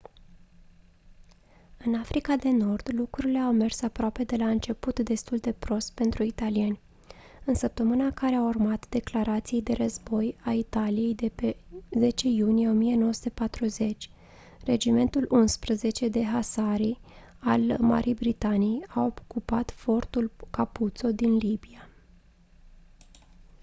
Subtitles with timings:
[1.77, 6.23] în africa de nord lucrurile au mers aproape de la început destul de prost pentru
[6.23, 6.79] italieni
[7.45, 11.55] în săptămâna care a urmat declarației de război a italiei de pe
[11.97, 14.09] 10 iunie 1940
[14.63, 16.99] regimentul 11 de husari
[17.39, 21.89] al marii britanii a ocupat fortul capuzzo din libia